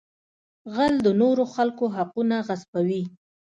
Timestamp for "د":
1.05-1.07